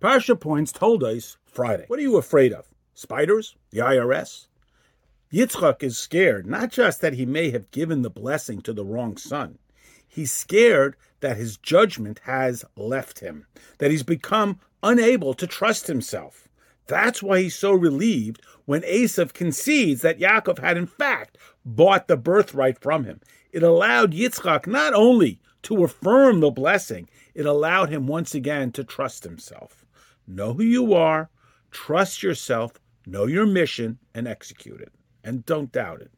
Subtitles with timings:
[0.00, 1.84] Parsha Points Toldos Friday.
[1.88, 2.64] What are you afraid of?
[2.94, 3.54] Spiders?
[3.70, 4.46] The IRS?
[5.30, 9.18] Yitzchak is scared, not just that he may have given the blessing to the wrong
[9.18, 9.58] son.
[10.08, 16.48] He's scared that his judgment has left him, that he's become unable to trust himself.
[16.86, 22.16] That's why he's so relieved when Esav concedes that Yaakov had in fact bought the
[22.16, 23.20] birthright from him.
[23.52, 28.84] It allowed Yitzchak not only to affirm the blessing, it allowed him once again to
[28.84, 29.84] trust himself.
[30.26, 31.30] Know who you are,
[31.70, 34.92] trust yourself, know your mission, and execute it.
[35.22, 36.10] And don't doubt it.